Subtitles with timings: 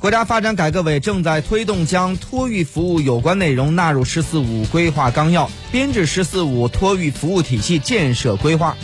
[0.00, 8.74] 国家发展改革委正在推动将托育服务有关内容纳入十四五规划纲要，编制十四五托育服务体系建设规划。